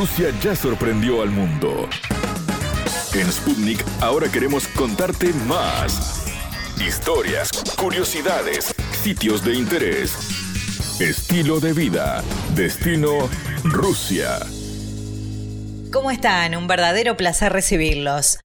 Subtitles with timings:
[0.00, 1.86] Rusia ya sorprendió al mundo.
[3.12, 6.24] En Sputnik ahora queremos contarte más.
[6.80, 10.16] Historias, curiosidades, sitios de interés,
[11.00, 12.24] estilo de vida,
[12.54, 13.28] destino
[13.62, 14.38] Rusia.
[15.92, 16.56] ¿Cómo están?
[16.56, 18.38] Un verdadero placer recibirlos.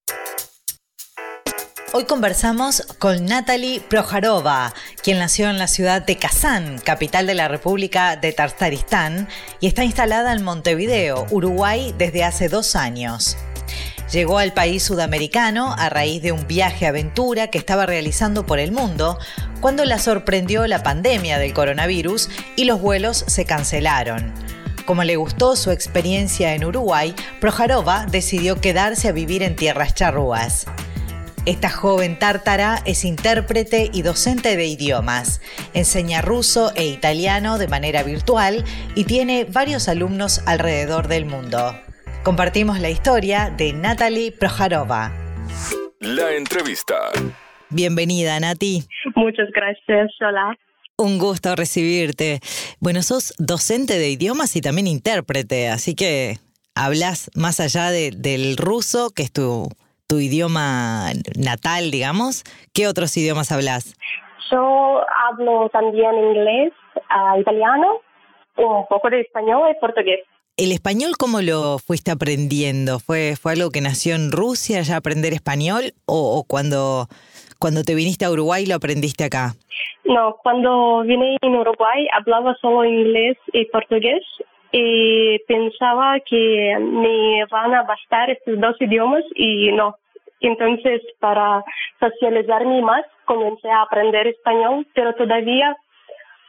[1.97, 7.47] Hoy conversamos con Natalie Projarova, quien nació en la ciudad de Kazán, capital de la
[7.47, 9.29] República de Tartaristán,
[9.61, 13.37] y está instalada en Montevideo, Uruguay, desde hace dos años.
[14.11, 18.73] Llegó al país sudamericano a raíz de un viaje aventura que estaba realizando por el
[18.73, 19.17] mundo
[19.61, 22.27] cuando la sorprendió la pandemia del coronavirus
[22.57, 24.33] y los vuelos se cancelaron.
[24.85, 30.65] Como le gustó su experiencia en Uruguay, Projarova decidió quedarse a vivir en tierras charrúas.
[31.45, 35.41] Esta joven tártara es intérprete y docente de idiomas.
[35.75, 38.63] Enseña ruso e italiano de manera virtual
[38.95, 41.79] y tiene varios alumnos alrededor del mundo.
[42.23, 45.11] Compartimos la historia de Natalie Projarova.
[45.99, 46.95] La entrevista.
[47.69, 48.83] Bienvenida, Nati.
[49.15, 50.57] Muchas gracias, hola.
[50.97, 52.39] Un gusto recibirte.
[52.79, 56.39] Bueno, sos docente de idiomas y también intérprete, así que
[56.73, 59.69] hablas más allá del ruso, que es tu
[60.07, 63.95] tu idioma natal, digamos, ¿qué otros idiomas hablas?
[64.51, 68.01] Yo hablo también inglés, uh, italiano,
[68.57, 70.19] un poco de español y portugués.
[70.57, 72.99] ¿El español cómo lo fuiste aprendiendo?
[72.99, 77.07] ¿Fue, fue algo que nació en Rusia ya aprender español o, o cuando,
[77.59, 79.55] cuando te viniste a Uruguay lo aprendiste acá?
[80.05, 84.23] No, cuando vine en Uruguay hablaba solo inglés y portugués
[84.77, 89.95] y pensaba que me van a bastar estos dos idiomas y no.
[90.41, 91.63] Entonces, para
[91.97, 95.77] socializarme más, comencé a aprender español, pero todavía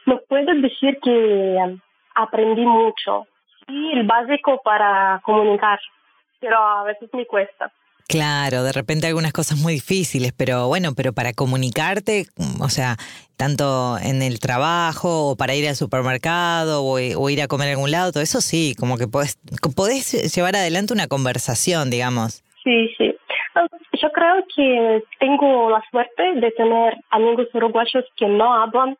[0.05, 1.77] no puedo decir que
[2.15, 3.27] aprendí mucho.
[3.65, 5.79] Sí, el básico para comunicar,
[6.41, 7.71] pero a veces me cuesta.
[8.07, 12.27] Claro, de repente algunas cosas muy difíciles, pero bueno, pero para comunicarte,
[12.61, 12.95] o sea,
[13.35, 17.91] tanto en el trabajo o para ir al supermercado o, ir a comer a algún
[17.91, 19.37] lado, todo eso sí, como que podés,
[19.75, 22.43] podés llevar adelante una conversación, digamos.
[22.63, 23.13] Sí, sí.
[24.01, 28.97] Yo creo que tengo la suerte de tener amigos uruguayos que no hablan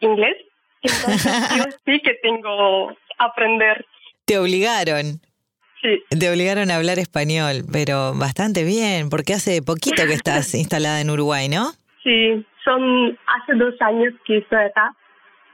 [0.00, 0.36] inglés,
[0.80, 3.84] entonces yo sí que tengo aprender.
[4.24, 5.20] Te obligaron.
[5.82, 11.10] Te obligaron a hablar español, pero bastante bien, porque hace poquito que estás instalada en
[11.10, 11.72] Uruguay, ¿no?
[12.02, 14.94] Sí, son hace dos años que estoy acá,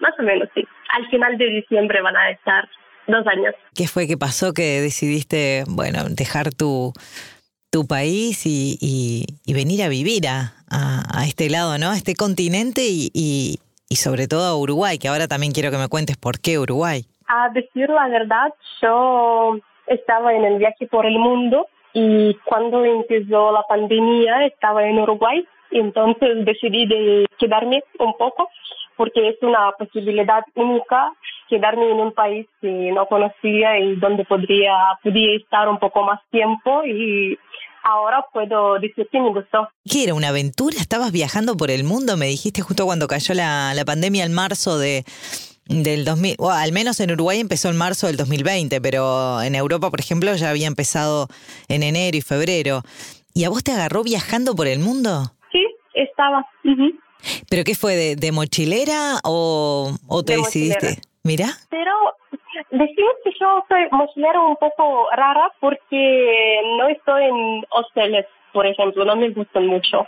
[0.00, 0.65] más o menos, sí.
[0.91, 2.69] Al final de diciembre van a estar
[3.06, 3.55] dos años.
[3.75, 6.93] ¿Qué fue que pasó que decidiste, bueno, dejar tu,
[7.71, 11.91] tu país y, y, venir a vivir a, a, este lado, ¿no?
[11.91, 15.78] A este continente y, y, y sobre todo a Uruguay, que ahora también quiero que
[15.78, 17.06] me cuentes por qué Uruguay.
[17.28, 23.53] A decir la verdad, yo estaba en el viaje por el mundo y cuando empezó
[23.53, 28.48] la pandemia estaba en Uruguay y entonces decidí de quedarme un poco
[28.97, 31.12] porque es una posibilidad única
[31.53, 34.72] quedarme en un país que no conocía y donde podría,
[35.03, 37.38] podía estar un poco más tiempo y
[37.82, 39.69] ahora puedo decir que me gustó.
[39.84, 40.76] ¿Qué era una aventura?
[40.78, 42.16] ¿Estabas viajando por el mundo?
[42.16, 45.04] Me dijiste justo cuando cayó la, la pandemia en marzo de
[45.67, 49.91] del 2000, o al menos en Uruguay empezó en marzo del 2020, pero en Europa,
[49.91, 51.28] por ejemplo, ya había empezado
[51.69, 52.83] en enero y febrero.
[53.34, 55.33] ¿Y a vos te agarró viajando por el mundo?
[55.50, 55.65] Sí,
[55.95, 56.47] estaba.
[57.49, 61.00] ¿Pero qué fue, de, mochilera o, o te decidiste?
[61.23, 61.47] Mira.
[61.71, 61.93] Pero
[62.71, 69.05] decimos que yo soy mochilera un poco rara porque no estoy en hosteles, por ejemplo,
[69.05, 70.05] no me gustan mucho.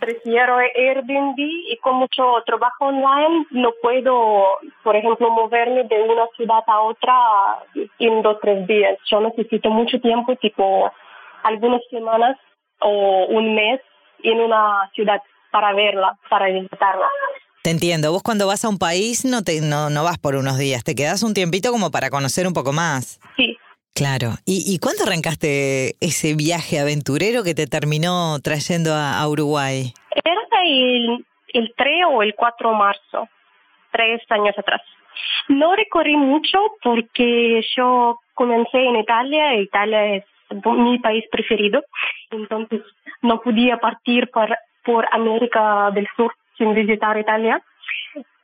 [0.00, 6.62] Prefiero Airbnb y con mucho trabajo online no puedo, por ejemplo, moverme de una ciudad
[6.66, 7.14] a otra
[7.98, 8.98] en dos o tres días.
[9.10, 10.90] Yo necesito mucho tiempo, tipo
[11.42, 12.38] algunas semanas
[12.80, 13.80] o un mes
[14.22, 15.20] en una ciudad
[15.50, 17.08] para verla, para visitarla.
[17.62, 18.10] Te entiendo.
[18.10, 20.96] Vos cuando vas a un país no te no, no vas por unos días, te
[20.96, 23.20] quedas un tiempito como para conocer un poco más.
[23.36, 23.56] Sí,
[23.94, 24.40] Claro.
[24.46, 29.92] ¿Y, ¿Y cuándo arrancaste ese viaje aventurero que te terminó trayendo a, Uruguay?
[30.24, 33.28] Era el, el 3 o el 4 de marzo,
[33.90, 34.80] tres años atrás.
[35.48, 40.24] No recorrí mucho porque yo comencé en Italia, e Italia es
[40.64, 41.82] mi país preferido,
[42.30, 42.80] entonces
[43.20, 47.62] no podía partir por, por América del Sur sin visitar Italia.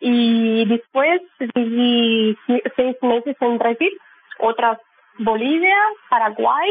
[0.01, 1.21] Y después
[1.55, 2.37] viví
[2.77, 3.91] seis meses en Brasil,
[4.39, 4.79] otras
[5.19, 5.77] Bolivia,
[6.09, 6.71] Paraguay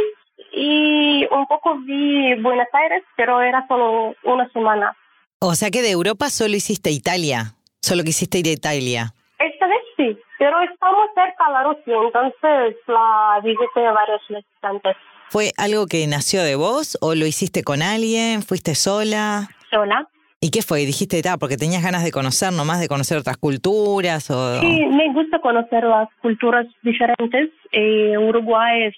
[0.53, 4.95] y un poco vi Buenos Aires, pero era solo una semana.
[5.39, 9.13] O sea que de Europa solo hiciste Italia, solo quisiste ir a Italia.
[9.39, 14.95] Esta vez sí, pero estamos cerca de la Rusia, entonces la visité varias veces antes.
[15.29, 18.41] ¿Fue algo que nació de vos o lo hiciste con alguien?
[18.41, 19.49] ¿Fuiste sola?
[19.69, 20.07] Sola.
[20.39, 20.85] ¿Y qué fue?
[20.85, 24.59] Dijiste, ta, porque tenías ganas de conocer nomás, de conocer otras culturas o...
[24.59, 27.49] Sí, me gusta conocer las culturas diferentes.
[27.71, 28.95] Eh, Uruguay es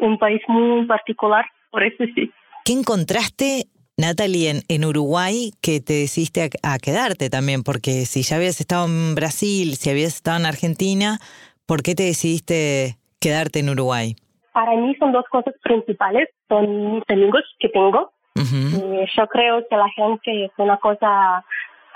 [0.00, 2.30] un país muy particular, por eso sí.
[2.64, 8.36] ¿Qué encontraste Natalie, en, en, Uruguay que te decidiste a, quedarte también, porque si ya
[8.36, 11.18] habías estado en Brasil, si habías estado en Argentina,
[11.66, 14.16] ¿por qué te decidiste quedarte en Uruguay?
[14.52, 18.12] Para mí son dos cosas principales, son mis amigos que tengo.
[18.36, 21.44] Eh, yo creo que la gente es una cosa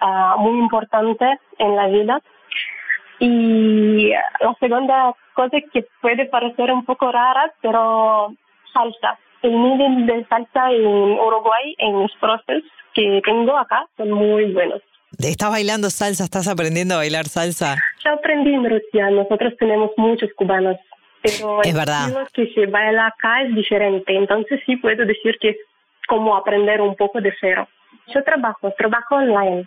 [0.01, 2.21] uh, muy importante en la vida.
[3.21, 8.33] Y la segunda cosa que puede parecer un poco rara, pero
[8.73, 14.53] salsa el nivel de salsa en Uruguay, en los procesos que tengo acá, son muy
[14.53, 14.83] buenos.
[15.19, 16.25] ¿Estás bailando salsa?
[16.25, 17.77] ¿Estás aprendiendo a bailar salsa?
[18.05, 20.77] Yo aprendí en Rusia, nosotros tenemos muchos cubanos,
[21.23, 22.09] pero es verdad.
[22.11, 25.57] lo que se baila acá es diferente, entonces sí puedo decir que es
[26.09, 27.69] como aprender un poco de cero.
[28.13, 29.67] Yo trabajo, trabajo online.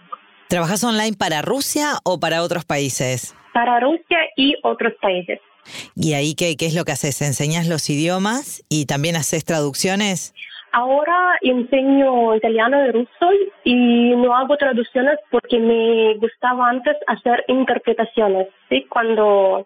[0.49, 3.35] ¿Trabajas online para Rusia o para otros países?
[3.53, 5.39] Para Rusia y otros países.
[5.95, 7.21] ¿Y ahí qué, qué es lo que haces?
[7.21, 10.33] ¿Enseñas los idiomas y también haces traducciones?
[10.73, 13.29] Ahora enseño italiano y ruso
[13.63, 18.85] y no hago traducciones porque me gustaba antes hacer interpretaciones, ¿sí?
[18.89, 19.59] Cuando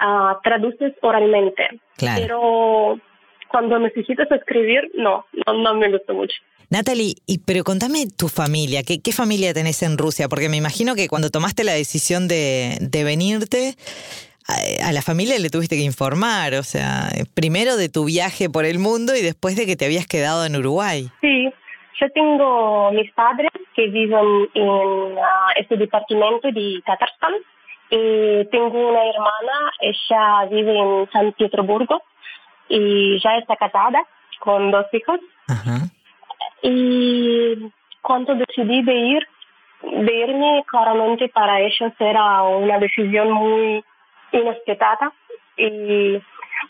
[0.00, 1.80] uh, traduces oralmente.
[1.96, 2.20] Claro.
[2.20, 3.00] Pero
[3.48, 6.34] cuando necesitas escribir, no, me mucho.
[6.70, 10.28] Natalie, y, pero contame tu familia, ¿qué, ¿qué, familia tenés en Rusia?
[10.28, 13.74] Porque me imagino que cuando tomaste la decisión de, de venirte,
[14.82, 18.78] a, la familia le tuviste que informar, o sea, primero de tu viaje por el
[18.78, 21.08] mundo y después de que te habías quedado en Uruguay.
[21.20, 21.50] Sí,
[22.00, 27.34] yo tengo mis padres que viven en ah, este departamento de Tatarstan
[27.90, 32.02] y tengo una hermana, ella vive en San Petersburgo
[32.68, 34.02] y ya está casada
[34.38, 35.20] con dos hijos.
[36.62, 37.70] Y
[38.02, 39.26] cuando decidí de ir,
[39.82, 43.82] de irme, claramente para ellos era una decisión muy
[44.32, 45.12] inesperada.
[45.56, 46.20] Y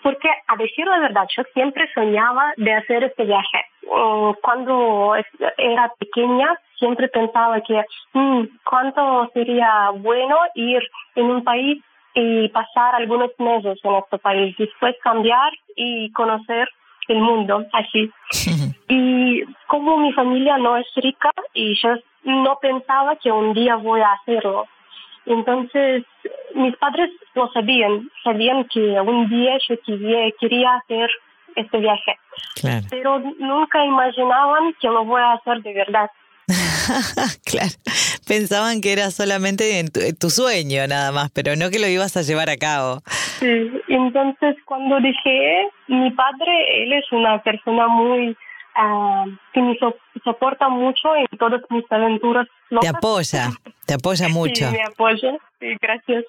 [0.03, 3.65] porque a decir la verdad yo siempre soñaba de hacer este viaje.
[3.82, 5.15] Mm, cuando
[5.59, 10.83] era pequeña siempre pensaba que mm, cuánto sería bueno ir
[11.15, 11.83] en un país
[12.15, 16.69] y pasar algunos meses en este país después cambiar y conocer
[17.09, 18.11] el mundo así
[18.90, 21.94] y como mi familia no es rica y yo
[22.25, 24.66] no pensaba que un día voy a hacerlo
[25.26, 26.04] entonces,
[26.54, 29.76] mis padres lo sabían, sabían que un día yo
[30.40, 31.10] quería, hacer
[31.56, 32.16] este viaje,
[32.88, 36.10] pero nunca imaginaban que lo voy a hacer de verdad.
[37.44, 37.70] claro,
[38.26, 39.84] pensaban que era solamente
[40.19, 43.00] tu, sueño nada más, pero no que lo ibas a llevar a cabo.
[43.38, 48.37] Sí, entonces cuando dije, mi padre, él es una persona muy
[48.76, 49.76] Ah, que me
[50.25, 52.46] soporta mucho en todas mis aventuras.
[52.81, 53.50] Te apoya,
[53.87, 54.69] te apoya mucho.
[54.69, 56.25] Sí, me apoya, sí, gracias.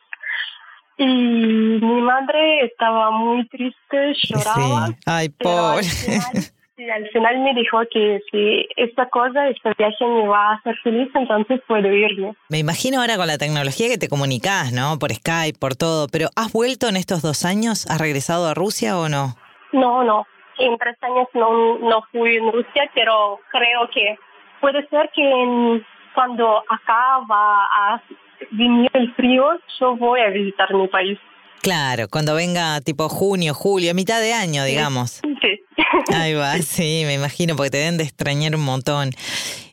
[0.98, 4.88] Y mi madre estaba muy triste, lloraba.
[4.88, 4.94] Sí.
[5.06, 5.86] Ay, pobre.
[6.96, 11.10] Al final, me dijo que si esta cosa, este viaje me va a hacer feliz,
[11.14, 12.34] entonces puedo irme.
[12.50, 14.98] Me imagino ahora con la tecnología que te comunicas, ¿no?
[14.98, 16.08] Por Skype, por todo.
[16.08, 17.86] Pero ¿has vuelto en estos dos años?
[17.88, 19.36] ¿Has regresado a Rusia o no?
[19.74, 20.26] No, no
[20.58, 24.18] en tres años no, no fui en Rusia, pero creo que
[24.60, 25.82] puede ser que
[26.14, 28.04] cuando acá va a
[28.52, 29.46] venir el frío,
[29.80, 31.18] yo voy a visitar mi país.
[31.62, 35.22] Claro, cuando venga tipo junio, julio, mitad de año, digamos.
[35.42, 35.62] Sí.
[36.14, 39.12] Ahí va, sí, me imagino, porque te deben de extrañar un montón.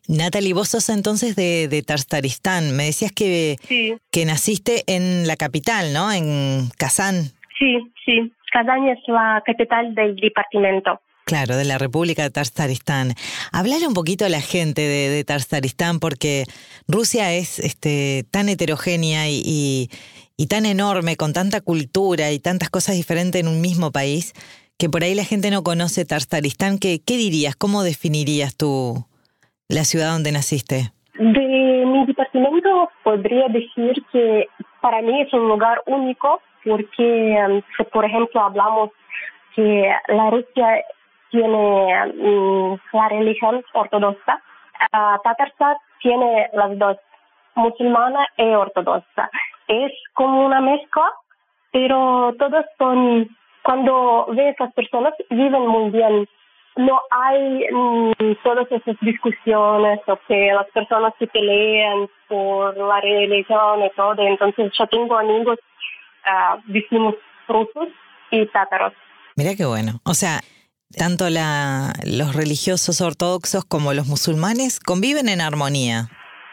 [0.06, 2.76] Natalie, vos sos entonces de, de Tarstaristán.
[2.76, 3.56] Me decías que,
[4.10, 6.12] que naciste en la capital, ¿no?
[6.12, 7.32] En Kazán.
[7.58, 8.32] Sí, sí.
[8.52, 11.00] Kazán es la capital del departamento.
[11.28, 13.12] Claro, de la República de Tarzaristán.
[13.52, 16.44] Hablar un poquito a la gente de, de Tarzaristán porque
[16.86, 19.90] Rusia es este, tan heterogénea y,
[20.38, 24.32] y, tan enorme, con tanta cultura y tantas cosas diferentes en un mismo país,
[24.78, 26.78] que por ahí la gente no conoce Tarzaristán.
[26.78, 27.56] ¿Qué, qué dirías?
[27.56, 29.04] ¿Cómo definirías tú
[29.68, 30.92] la ciudad donde naciste?
[31.18, 34.46] De mi departamento podría decir que
[34.80, 37.62] para mí es un lugar único porque, um,
[37.92, 38.90] por ejemplo, hablamos
[39.54, 40.84] que la Rusia
[41.30, 44.40] tiene um, la religión ortodoxa,
[44.92, 46.96] uh, tiene las dos,
[47.54, 49.30] musulmana y ortodoxa.
[49.66, 51.12] Es como una mezcla,
[51.72, 53.28] pero todos son,
[53.62, 56.28] cuando ves las personas, viven muy bien.
[56.76, 58.12] No hay um,
[58.44, 64.22] todas esas discusiones o que las personas se pelean por la religión y todo.
[64.22, 65.58] Entonces yo tengo amigos
[66.66, 67.14] decimos
[67.46, 67.88] rusos
[68.30, 68.92] y tátaros.
[69.36, 70.00] Mira qué bueno.
[70.04, 70.40] O sea,
[70.96, 76.08] tanto la, los religiosos ortodoxos como los musulmanes conviven en armonía.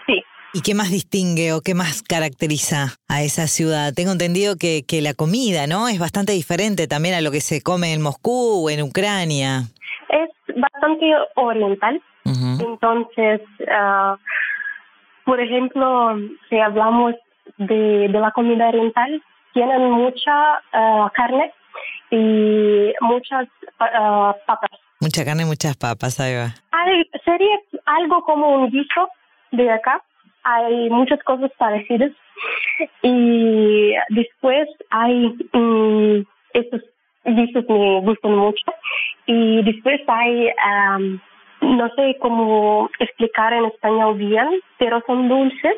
[0.07, 0.23] Sí.
[0.53, 3.93] ¿Y qué más distingue o qué más caracteriza a esa ciudad?
[3.93, 5.87] Tengo entendido que, que la comida, ¿no?
[5.87, 9.63] Es bastante diferente también a lo que se come en Moscú o en Ucrania.
[10.09, 11.05] Es bastante
[11.35, 12.01] oriental.
[12.25, 14.17] Entonces, uh,
[15.25, 16.17] por ejemplo,
[16.49, 17.13] si hablamos
[17.57, 19.21] de, de la comida oriental,
[19.55, 21.51] tienen mucha uh, carne
[22.11, 23.47] y muchas
[23.79, 24.69] uh, papas.
[24.99, 26.53] Mucha carne y muchas papas, ahí va.
[27.23, 29.09] sería algo como un guiso
[29.51, 30.03] de acá.
[30.43, 32.11] Hay muchas cosas parecidas.
[33.01, 36.81] Y después hay um, estos
[37.23, 38.65] guisos me gustan mucho.
[39.25, 41.19] Y después hay, um,
[41.61, 44.47] no sé cómo explicar en español bien,
[44.77, 45.77] pero son dulces.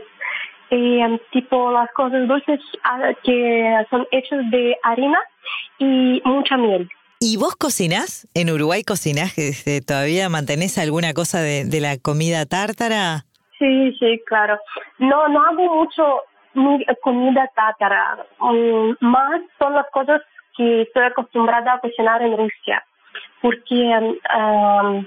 [0.70, 5.20] Y, um, tipo las cosas dulces uh, que son hechas de harina
[5.80, 6.90] y mucha miel.
[7.20, 8.28] ¿Y vos cocinás?
[8.34, 9.38] ¿En Uruguay cocinás?
[9.38, 13.26] Este, ¿Todavía mantenés alguna cosa de, de, la comida tártara?
[13.58, 14.60] Sí, sí, claro.
[15.00, 16.22] No, no hago mucho
[17.02, 18.26] comida tártara.
[18.40, 20.22] Um, más son las cosas
[20.56, 22.84] que estoy acostumbrada a cocinar en Rusia.
[23.42, 25.06] Porque um,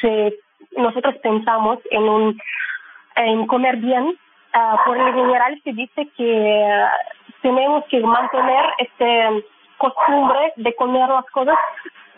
[0.00, 0.34] se,
[0.76, 2.38] nosotros pensamos en, un,
[3.16, 4.18] en comer bien.
[4.54, 6.86] Uh, por lo general se dice que
[7.42, 9.44] tenemos que mantener este
[9.78, 11.56] costumbre de comer las cosas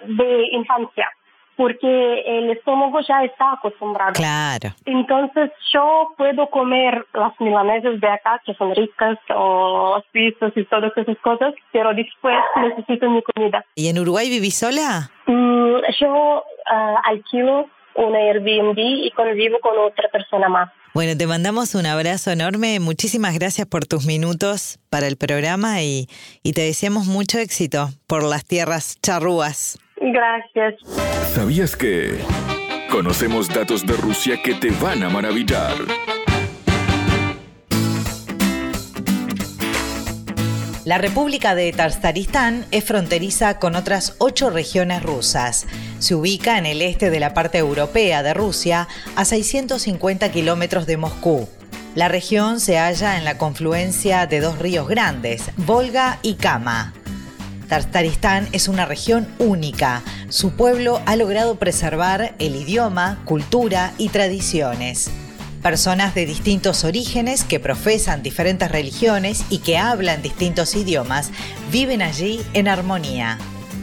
[0.05, 1.11] de infancia,
[1.57, 4.13] porque el estómago ya está acostumbrado.
[4.13, 4.75] Claro.
[4.85, 10.65] Entonces yo puedo comer las milanesas de acá, que son ricas, o los pisos y
[10.65, 13.65] todas esas cosas, pero después necesito mi comida.
[13.75, 15.11] ¿Y en Uruguay vivís sola?
[15.27, 20.71] Mm, yo uh, alquilo una Airbnb y convivo con otra persona más.
[20.97, 22.81] Bueno, te mandamos un abrazo enorme.
[22.81, 26.09] Muchísimas gracias por tus minutos para el programa y,
[26.43, 29.79] y te deseamos mucho éxito por las tierras charrúas.
[30.01, 30.77] Gracias.
[31.35, 32.17] ¿Sabías que
[32.91, 35.75] conocemos datos de Rusia que te van a maravillar?
[40.87, 45.67] La República de Tarzaristán es fronteriza con otras ocho regiones rusas.
[45.99, 50.97] Se ubica en el este de la parte europea de Rusia, a 650 kilómetros de
[50.97, 51.49] Moscú.
[51.97, 56.95] La región se halla en la confluencia de dos ríos grandes, Volga y Kama.
[57.69, 60.05] Tarzaristán es una región única.
[60.29, 65.11] Su pueblo ha logrado preservar el idioma, cultura y tradiciones
[65.67, 71.33] personas de distintos orígenes que profesan diferentes religiones y que hablan distintos idiomas
[71.73, 73.37] viven allí en armonía.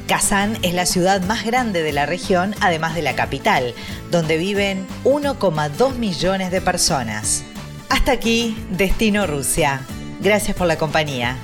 [0.08, 3.74] Kazán es la ciudad más grande de la región, además de la capital,
[4.12, 7.44] donde viven 1,2 millones de personas.
[7.90, 9.82] Hasta aquí, Destino Rusia.
[10.22, 11.36] Gracias por la compañía.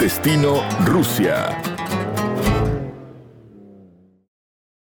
[0.00, 1.62] Destino Rusia.